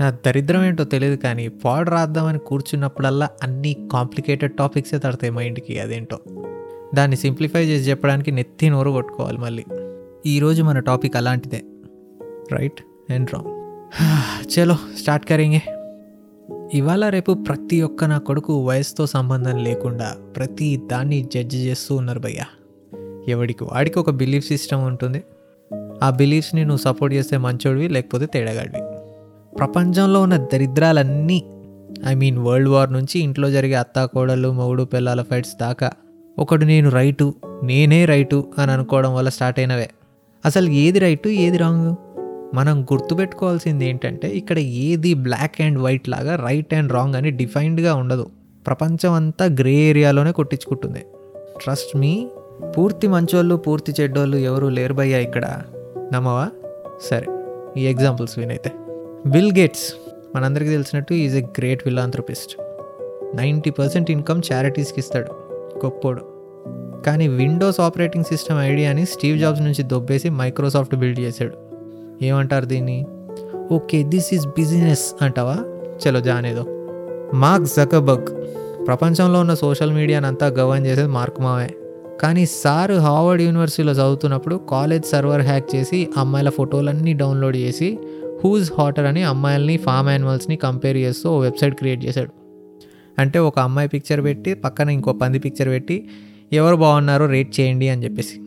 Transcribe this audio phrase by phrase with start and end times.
[0.00, 6.18] నా దరిద్రం ఏంటో తెలియదు కానీ పాడు రాద్దామని కూర్చున్నప్పుడల్లా అన్ని కాంప్లికేటెడ్ టాపిక్సే తడతాయి మైండ్కి అదేంటో.
[6.94, 9.64] దాన్ని సింప్లిఫై చేసి చెప్పడానికి నెత్తి నోరు కొట్టుకోవాలి మళ్ళీ.
[10.26, 11.62] ఈరోజు మన టాపిక్ అలాంటిదే.
[12.52, 13.60] Right and wrong.
[14.58, 15.62] చలో స్టార్ట్ కరింగే.
[16.74, 22.40] ఇవాళ రేపు ప్రతి ఒక్క నా కొడుకు వయసుతో సంబంధం లేకుండా ప్రతి దాన్ని జడ్జ్ చేస్తూ ఉన్నారు భయ్య.
[23.28, 25.22] ఎవడికి వాడికి ఒక బిలీఫ్ సిస్టమ్ ఉంటుంది.
[26.02, 28.89] ఆ బిలీఫ్స్ని నువ్వు సపోర్ట్ చేస్తే మంచోడివి లేకపోతే తేడాగాడివి.
[29.56, 31.44] ప్రపంచంలో ఉన్న దరిద్రాలన్నీ
[32.06, 35.90] ఐ మీన్ వరల్డ్ వార్ నుంచి ఇంట్లో జరిగే అత్తాకోడలు మొగుడు పిల్లల ఫైట్స్ దాకా
[36.38, 39.90] ఒకడు నేను రైటు నేనే రైటు అని అనుకోవడం వల్ల స్టార్ట్ అయినవే.
[40.44, 41.94] అసలు ఏది రైటు ఏది రాంగ్?
[42.54, 48.26] మనం గుర్తుపెట్టుకోవాల్సింది ఏంటంటే ఇక్కడ ఏది బ్లాక్ అండ్ వైట్ లాగా రైట్ అండ్ రాంగ్ అని డిఫైన్డ్గా ఉండదు.
[48.66, 50.98] ప్రపంచం అంతా గ్రే ఏరియాలోనే కొట్టించుకుంటుంది.
[51.62, 52.28] ట్రస్ట్ మీ
[52.78, 55.62] పూర్తి మంచోళ్ళు పూర్తి చెడ్డోళ్ళు ఎవరు లేరు భయ్యా ఇక్కడ.
[56.12, 56.48] నమ్మవా?
[57.10, 57.26] సరే
[57.76, 58.72] ఈ ఎగ్జాంపుల్స్ వినైతే.
[59.26, 59.94] బిల్ గేట్స్
[60.36, 62.56] మనందరికీ తెలిసినట్టు is a great philanthropist
[63.36, 65.30] ninety percent income చారిటీస్కి ఇస్తాడు.
[65.84, 66.20] గొప్పోడు
[67.06, 71.54] కానీ విండోస్ ఆపరేటింగ్ సిస్టమ్ ఐడియాని స్టీవ్ జాబ్స్ నుంచి దొబ్బేసి మైక్రోసాఫ్ట్ బిల్డ్ చేశాడు.
[72.24, 73.06] ఏమంటారు దీన్ని?
[73.72, 75.56] ఓకే దిస్ ఈజ్ బిజినెస్ అంటావా?
[76.08, 76.64] చలో జానేదో
[77.34, 78.26] మార్క్ జకబర్గ్
[78.86, 81.74] ప్రపంచంలో ఉన్న సోషల్ మీడియాని అంతా గవర్న్ చేసేది మార్క్ మావే
[82.20, 87.98] కానీ సార్ హార్వర్డ్ యూనివర్సిటీలో చదువుతున్నప్పుడు కాలేజ్ సర్వర్ హ్యాక్ చేసి అమ్మాయిల ఫోటోలన్నీ డౌన్లోడ్ చేసి
[88.44, 92.30] హూజ్ హాటర్ అని అమ్మాయిల్ని ఫామ్ యానిమల్స్ని కంపేర్ చేస్తూ వెబ్సైట్ క్రియేట్ చేశాడు.
[93.18, 96.08] అంటే ఒక అమ్మాయి పిక్చర్ పెట్టి పక్కన ఇంకో పంది పిక్చర్ పెట్టి
[96.52, 98.40] ఎవరు బాగున్నారో రేట్ చేయండి అని చెప్పేసి.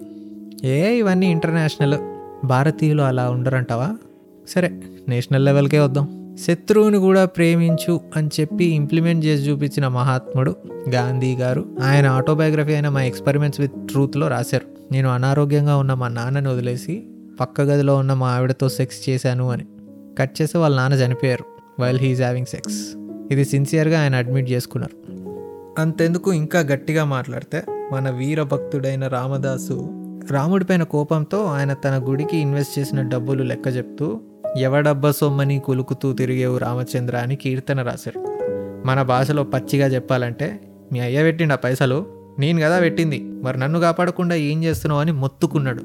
[0.67, 1.95] ఏ ఇవన్నీ ఇంటర్నేషనల్
[2.45, 3.97] భారతీయులు అలా ఉండరంటావా?
[4.49, 6.35] సరే నేషనల్ లెవెల్కే వద్దాం.
[6.47, 10.55] శత్రువుని కూడా ప్రేమించు అని చెప్పి ఇంప్లిమెంట్ చేసి చూపించిన మహాత్ముడు
[10.89, 14.93] గాంధీ గారు ఆయన ఆటోబయోగ్రఫీ అయిన మా ఎక్స్పెరిమెంట్స్ విత్ ట్రూత్లో రాశారు.
[14.93, 17.03] నేను అనారోగ్యంగా ఉన్న మా నాన్నని వదిలేసి
[17.39, 19.65] పక్క గదిలో ఉన్న మా ఆవిడతో సెక్స్ చేశాను అని.
[20.19, 21.45] కట్ చేసి వాళ్ళ నాన్న చనిపోయారు
[21.81, 22.95] వైల్ హీఈస్ హ్యావింగ్ సెక్స్
[23.31, 25.13] ఇది సిన్సియర్గా ఆయన అడ్మిట్ చేసుకున్నారు.
[25.81, 29.89] అంతెందుకు ఇంకా గట్టిగా మాట్లాడితే మన వీరభక్తుడైన రామదాసు
[30.31, 34.21] రాముడిపైన కోపంతో ఆయన తన గుడికి ఇన్వెస్ట్ చేసిన డబ్బులు లెక్క చెప్తూ
[34.57, 38.23] ఎవడబ్బ సొమ్మని కులుకుతూ తిరిగేవు రామచంద్ర అని కీర్తన రాశారు
[38.85, 40.59] మన భాషలో పచ్చిగా చెప్పాలంటే
[40.91, 42.05] మీ అయ్య పెట్టిండు ఆ పైసలు
[42.39, 45.83] నేను కదా పెట్టింది మరి నన్ను కాపాడకుండా ఏం చేస్తున్నావు అని మొత్తుకున్నాడు.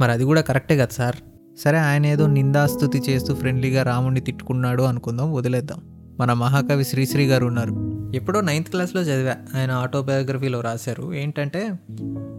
[0.00, 1.16] మరి అది కూడా కరెక్టే కదా సార్?
[1.64, 5.80] సరే ఆయన ఏదో నిందాస్తుతి చేస్తూ ఫ్రెండ్లీగా రాముడిని తిట్టుకున్నాడు అనుకుందాం వదిలేద్దాం.
[6.20, 7.98] మన మహాకవి శ్రీశ్రీ గారు ఉన్నారు.
[8.14, 9.60] ఎప్పుడో నైన్త్ క్లాస్లో చదివా.
[9.60, 11.14] ఆయన ఆటోబయోగ్రఫీలో రాశారు.
[11.14, 11.72] ఏంటంటే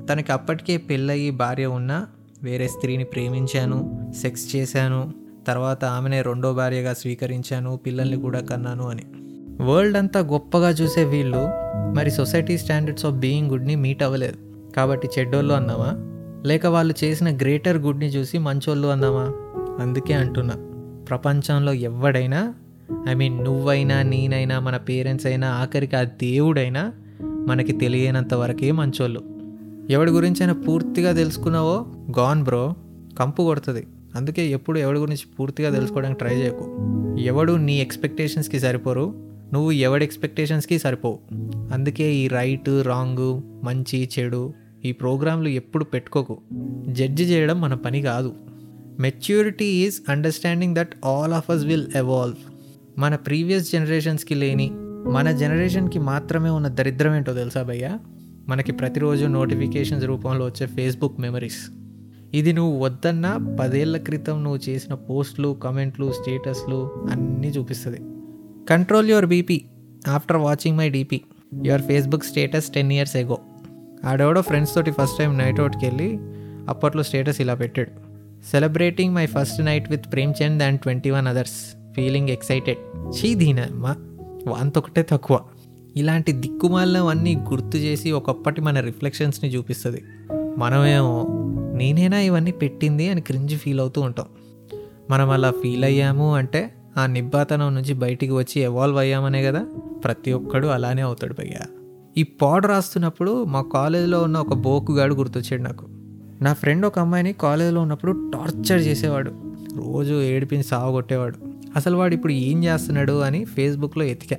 [0.09, 2.05] తనకి అప్పటికే పెళ్ళయి భార్య ఉన్న
[2.43, 5.13] వేరే స్త్రీని ప్రేమించాను సెక్స్ చేశాను
[5.47, 9.03] తర్వాత ఆమెనే రెండో భార్యగా స్వీకరించాను పిల్లల్ని కూడా కన్నాను అని.
[9.63, 11.49] వరల్డ్ అంతా గొప్పగా చూసే వీళ్ళు
[11.95, 14.35] మరి సొసైటీ స్టాండర్డ్స్ ఆఫ్ బీయింగ్ గుడ్ని మీట్ అవ్వలేదు.
[14.75, 16.18] కాబట్టి చెడ్డోళ్ళు అన్నావా?
[16.45, 19.33] లేక వాళ్ళు చేసిన గ్రేటర్ గుడ్ని చూసి మంచోళ్ళు అందామా?
[19.83, 20.53] అందుకే అంటున్నా.
[21.09, 22.53] ప్రపంచంలో ఎవడైనా
[23.09, 29.21] ఐ మీన్ నువ్వైనా నేనైనా మన పేరెంట్స్ అయినా ఆఖరికి ఆ దేవుడైనా మనకి తెలియనంత వరకే మంచోళ్ళు.
[29.89, 31.85] ఎవడి గురించి అయినా పూర్తిగా తెలుసుకున్నావో?
[32.17, 32.73] గాన్ బ్రో
[33.19, 33.87] కంపు కొడుతుంది.
[34.15, 36.77] అందుకే ఎప్పుడు ఎవడి గురించి పూర్తిగా తెలుసుకోవడానికి ట్రై చేయకు.
[37.19, 39.13] ఎవడు నీ ఎక్స్పెక్టేషన్స్కి సరిపోరు
[39.53, 41.19] నువ్వు ఎవడి ఎక్స్పెక్టేషన్స్కి సరిపోవు.
[41.73, 44.53] అందుకే ఈ రైట్ రాంగ్ మంచి చెడు
[44.85, 46.37] ఈ ప్రోగ్రాంలు ఎప్పుడు పెట్టుకోకు.
[46.87, 48.33] జడ్జి చేయడం మన పని కాదు.
[48.99, 52.35] Maturity is understanding that all of us will evolve
[52.99, 54.71] మన ప్రీవియస్ జనరేషన్స్కి లేని
[55.05, 57.99] మన జనరేషన్కి మాత్రమే ఉన్న దరిద్రం ఏంటో తెలుసా భయ్యా?
[58.47, 61.69] మనకి ప్రతిరోజు నోటిఫికేషన్స్ రూపంలో వచ్చే ఫేస్బుక్ మెమరీస్
[62.33, 67.97] ఇది నువ్వు వద్దన్నా పదేళ్ళ క్రితం నువ్వు చేసిన పోస్ట్లు కమెంట్లు స్టేటస్లు అన్నీ చూపిస్తుంది.
[68.69, 69.61] Control your BP
[70.07, 71.21] after watching my DP
[71.65, 73.37] your Facebook status ten years ago
[74.05, 76.17] ఆడెవడో ఫ్రెండ్స్ తోటి ఫస్ట్ టైం నైట్ అవుట్కి వెళ్ళి
[76.69, 77.91] అప్పట్లో స్టేటస్ ఇలా పెట్టాడు.
[78.51, 83.95] Celebrating my first night with Prem Chand and twenty one others feeling excited చీ దీనమ్మా
[84.47, 85.39] వాంతొకటే తక్కువ.
[85.95, 90.03] ఇలాంటి దిక్కుమాలవన్నీ గుర్తు చేసి ఒకప్పటి మన రిఫ్లెక్షన్స్ని చూపిస్తుంది.
[90.57, 91.25] మనమేమో
[91.75, 94.25] నేనేనా ఇవన్నీ పెట్టింది అని క్రింజ్ ఫీల్ అవుతూ ఉంటాం.
[95.09, 99.65] మనం అలా ఫీల్ అయ్యాము అంటే ఆ నిబ్బాతనం నుంచి బయటికి వచ్చి ఎవాల్వ్ అయ్యామనే కదా?
[100.03, 101.78] ప్రతి ఒక్కడు అలానే అవుతాడు భయ్యా.
[102.19, 105.85] ఈ పాడ్ రాస్తున్నప్పుడు మా కాలేజీలో ఉన్న ఒక బోకుగాడు గుర్తొచ్చాడు నాకు.
[106.41, 109.31] నా ఫ్రెండ్ ఒక అమ్మాయిని కాలేజీలో ఉన్నప్పుడు టార్చర్ చేసేవాడు.
[109.75, 111.35] రోజు ఏడిపిని సావగొట్టేవాడు.
[111.75, 114.37] అసలు వాడు ఇప్పుడు ఏం చేస్తున్నాడు అని ఫేస్బుక్లో ఎతికా.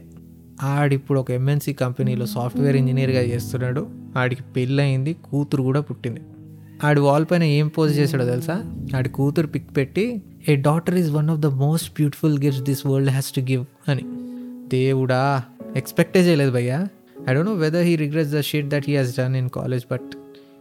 [0.62, 3.86] ఆడిప్పుడు ఒక ఎంఎన్సీ కంపెనీలో సాఫ్ట్వేర్ ఇంజనీర్గా చేస్తున్నాడు.
[4.16, 6.20] ఆడికి పెళ్ళయింది కూతురు కూడా పుట్టింది.
[6.84, 8.62] ఆడి వాల్ పైన ఏం పోజ్ చేశాడో తెలుసా?
[8.96, 13.10] ఆడి కూతురు పిక్ పెట్టి a daughter is one of the most beautiful gifts this world
[13.10, 14.02] has to give అని.
[14.68, 15.42] దేవుడా
[15.76, 16.86] ఎక్స్పెక్టే చేయలేదు భయ్యా.
[17.28, 20.10] I don't know whether he regrets the shit that he has done in college but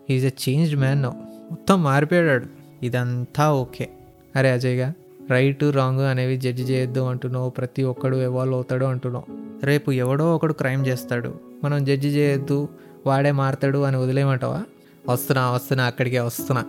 [0.10, 1.14] he's a changed man no
[1.52, 2.46] మొత్తం మారిపోయాడు.
[2.86, 3.90] ఇదంతా okay.
[4.36, 4.94] అరే అజయ్గా
[5.30, 7.50] రైట్ రాంగ్ అనేవి జడ్జి చేయొద్దు అంటున్నావు.
[7.50, 9.26] ప్రతి ఒక్కడు ఎవాల్వ్ అవుతాడు అంటున్నావు.
[9.66, 11.34] రేపు ఎవడో ఒకడు క్రైమ్ చేస్తాడు.
[11.64, 12.70] మనం జడ్జి చేయొద్దు
[13.06, 14.64] వాడే మారతాడు అని వదిలేయమంటావా?
[15.10, 16.62] వస్తున్నా వస్తున్నా అక్కడికే వస్తున్నా.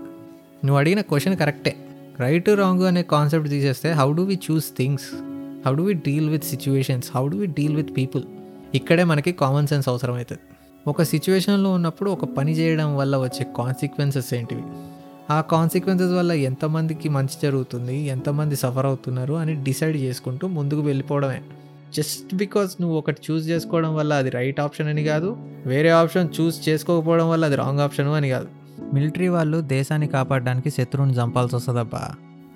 [0.64, 1.76] నువ్వు అడిగిన క్వశ్చన్ కరెక్టే
[2.20, 5.08] రైట్ రాంగ్ అనే కాన్సెప్ట్ తీసేస్తే how do we choose things
[5.66, 8.22] how do we deal with situations how do we deal with people
[8.74, 10.40] ఇక్కడే మనకి కామన్ సెన్స్ అవసరం అవుతుంది
[10.86, 14.62] ఒక సిచ్యువేషన్లో ఉన్నప్పుడు ఒక పని చేయడం వల్ల వచ్చే కాన్సిక్వెన్సెస్ ఏంటివి?
[15.30, 21.42] ఆ కాన్సిక్వెన్సెస్ వల్ల ఎంతమందికి మంచి జరుగుతుంది ఎంతమంది సఫర్ అవుతున్నారు అని డిసైడ్ చేసుకుంటూ ముందుకు వెళ్ళిపోవడమే.
[21.96, 25.36] జస్ట్ బికాస్ నువ్వు ఒకటి చూస్ చేసుకోవడం వల్ల అది రైట్ ఆప్షన్ అని కాదు
[25.66, 28.48] వేరే ఆప్షన్ చూస్ చేసుకోకపోవడం వల్ల అది రాంగ్ ఆప్షన్ అని కాదు.
[28.94, 32.10] మిలిటరీ వాళ్ళు దేశాన్ని కాపాడడానికి శత్రువుని చంపాల్సి వస్తుందబ్బా.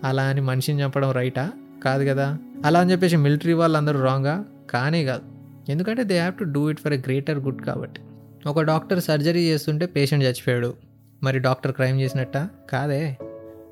[0.05, 1.50] అలా అని మనిషిని చంపడం రైటా
[1.84, 2.38] కాదు కదా?
[2.64, 5.34] అలా అని చెప్పేసి మిలిటరీ వాళ్ళు అందరూ రాంగా కానే కాదు.
[5.69, 8.00] ఎందుకంటే they have to do it for a greater good కాబట్టి.
[8.46, 10.75] ఒక డాక్టర్ సర్జరీ చేస్తుంటే పేషెంట్ చచ్చిపోయాడు.
[11.22, 12.37] మరి డాక్టర్ క్రైమ్ చేసినట్ట?
[12.70, 13.16] కాదే.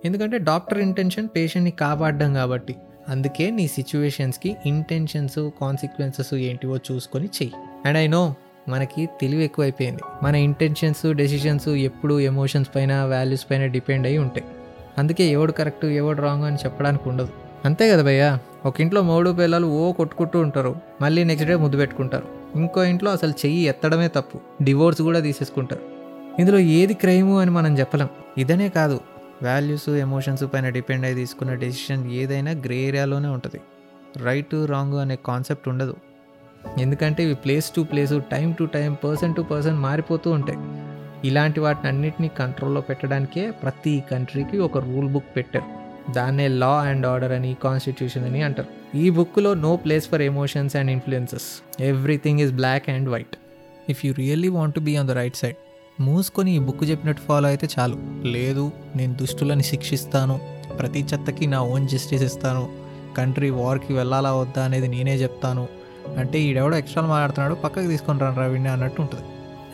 [0.04, 2.76] ఎందుకంటే డాక్టర్ ఇంటెన్షన్ పేషెంట్ని కాపాడడం కాబట్టి.
[3.08, 7.52] అందుకే నీ సిచ్యువేషన్స్కి ఇంటెన్షన్స్ కాన్సిక్వెన్సెస్ ఏంటివో చూసుకొని చెయ్యి.
[7.86, 8.34] అండ్ ఐ నో
[8.68, 10.02] మనకి తెలివి ఎక్కువైపోయింది.
[10.22, 14.44] మన ఇంటెన్షన్స్ డెసిషన్స్ ఎప్పుడు ఎమోషన్స్ పైన వాల్యూస్ పైన డిపెండ్ అయి ఉంటాయి.
[14.98, 17.41] అందుకే ఎవడు కరెక్ట్ ఎవడు రాంగ్ అని చెప్పడానికి ఉండదు.
[17.64, 18.38] అంతే కదా భయ్యా.
[18.66, 20.76] ఒక ఇంట్లో మూడు పిల్లలు ఓ కొట్టుకుంటూ ఉంటారు.
[21.00, 22.58] మళ్ళీ నెక్స్ట్ డే ముద్దు పెట్టుకుంటారు.
[22.58, 24.64] ఇంకో ఇంట్లో అసలు చెయ్యి ఎత్తడమే తప్పు.
[24.64, 25.82] డివోర్స్ కూడా తీసేసుకుంటారు.
[26.38, 28.08] ఇందులో ఏది క్రైము అని మనం చెప్పలేం.
[28.38, 29.00] ఇదనే కాదు.
[29.42, 33.60] వాల్యూస్ ఎమోషన్స్ పైన డిపెండ్ అయి తీసుకున్న డెసిషన్ ఏదైనా గ్రే ఏరియాలోనే ఉంటుంది.
[34.24, 35.96] రైట్ రాంగ్ అనే కాన్సెప్ట్ ఉండదు.
[36.78, 40.58] ఎందుకంటే ఇవి place to place time to time person to person మారిపోతూ ఉంటాయి.
[41.28, 45.81] ఇలాంటి వాటిని అన్నిటినీ కంట్రోల్లో పెట్టడానికే ప్రతి కంట్రీకి ఒక రూల్ బుక్ పెట్టారు.
[46.10, 48.96] దాన్నే లా అండ్ ఆర్డర్ అని కాన్స్టిట్యూషన్ అని అంటారు.
[48.96, 51.82] ఈ బుక్లో no place for emotions and influences.
[51.82, 53.36] Everything is black and white.
[53.88, 55.56] If you really want be on the right side
[56.00, 57.96] మూసుకొని ఈ బుక్ చెప్పినట్టు ఫాలో అయితే చాలు.
[58.24, 60.40] లేదు నేను దుష్టులని శిక్షిస్తాను.
[60.78, 62.68] ప్రతి చెత్తకి నా ఓన్ జస్టిస్ ఇస్తాను.
[63.18, 65.68] కంట్రీ వార్కి వెళ్ళాలా వద్దా అనేది నేనే చెప్తాను.
[66.18, 69.24] అంటే ఈడెవడో ఎక్స్ట్రా మాట్లాడుతున్నాడు పక్కకి తీసుకొని రాను రవిని అన్నట్టు ఉంటుంది.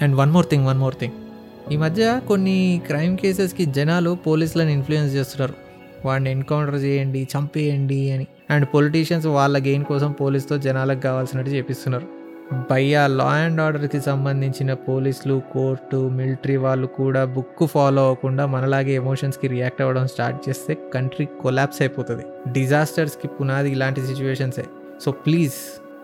[0.02, 1.12] And one more thing one more thing
[1.72, 5.67] ఈ మధ్య కొన్ని క్రైమ్ కేసెస్కి జనాలు పోలీసులను ఇన్ఫ్లుయెన్స్ చేస్తున్నారు.
[6.04, 8.26] వాడిని ఎన్కౌంటర్ చేయండి చంపేయండి అని.
[8.50, 12.18] అండ్ పొలిటీషియన్స్ వాళ్ళ గెయిన్ కోసం పోలీస్తో జనాలకు కావాల్సినట్టు చేపిస్తున్నారు.
[12.70, 19.48] భయ్యా లా అండ్ ఆర్డర్కి సంబంధించిన పోలీసులు కోర్టు మిలిటరీ వాళ్ళు కూడా బుక్ ఫాలో అవ్వకుండా మనలాగే ఎమోషన్స్కి
[19.48, 22.22] రియాక్ట్ అవ్వడం స్టార్ట్ చేస్తే కంట్రీ కొలాప్స్ అయిపోతుంది.
[22.52, 24.64] డిజాస్టర్స్కి పునాది ఇలాంటి సిచ్యువేషన్సే.
[25.00, 25.54] సో ప్లీజ్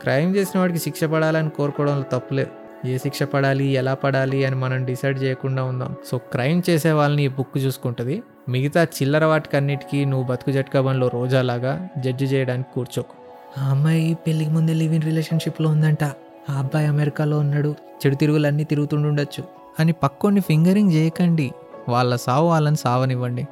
[0.02, 2.50] క్రైమ్ చేసిన వాడికి శిక్ష పడాలని కోరుకోవడంలో తప్పులేదు.
[2.88, 5.97] ఏ శిక్ష పడాలి ఎలా పడాలి అని మనం డిసైడ్ చేయకుండా ఉందాం.
[6.06, 8.23] సో క్రైమ్ చేసే వాళ్ళని ఈ బుక్ చూసుకుంటుంది.
[8.49, 13.14] మిగతా చిల్లర వాటికన్నిటికీ నువ్వు బతుకు జట్కాబంలో రోజాలాగా జడ్జి చేయడానికి కూర్చోకు.
[13.61, 16.05] ఆ అమ్మాయి పెళ్ళికి ముందే లివ్ ఇన్ రిలేషన్షిప్లో ఉందంట.
[16.50, 17.75] ఆ అబ్బాయి అమెరికాలో ఉన్నాడు.
[18.06, 19.44] చెడు తిరుగులన్నీ తిరుగుతుండుండొచ్చు.
[19.81, 21.52] అని పక్కోని ఫింగరింగ్ చేయకండి.
[21.88, 23.46] వాళ్ళ సావు వాళ్ళని సావనివ్వండి.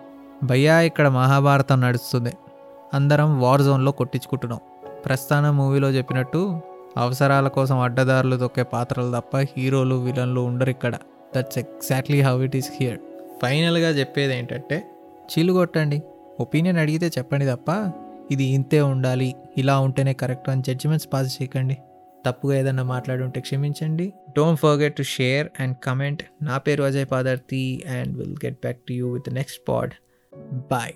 [0.44, 2.32] భయ్యా ఇక్కడ మహాభారతం నడుస్తుంది.
[2.94, 4.60] అందరం వార్ జోన్లో కొట్టించుకుంటున్నాం.
[5.04, 6.60] ప్రస్థాన మూవీలో చెప్పినట్టు
[6.96, 10.94] అవసరాల కోసం అడ్డదారులు తొక్కే పాత్రలు తప్ప హీరోలు విలన్లు ఉండరు ఇక్కడ.
[11.36, 12.98] That's exactly how it is here
[13.42, 14.84] ఫైనల్గా చెప్పేది ఏంటంటే
[15.32, 16.02] చిల్లు కొట్టండి.
[16.40, 17.92] ఒపీనియన్ అడిగితే చెప్పండి తప్ప
[18.30, 19.34] ఇది ఇంతే ఉండాలి.
[19.58, 21.76] ఇలా ఉంటేనే కరెక్ట్ అని జడ్జిమెంట్స్ పాస్ చేయకండి.
[22.26, 24.12] తప్పుగా ఏదన్నా మాట్లాడి ఉంటే క్షమించండి.
[24.38, 28.92] Don't forget to share and comment నా పేరు Ajay Padarthi and will get back to
[28.92, 29.94] you with next pod
[30.70, 30.92] bye